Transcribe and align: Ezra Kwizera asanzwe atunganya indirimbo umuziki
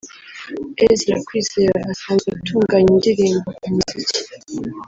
Ezra 0.87 1.17
Kwizera 1.27 1.77
asanzwe 1.91 2.27
atunganya 2.35 2.89
indirimbo 2.95 3.49
umuziki 3.67 4.21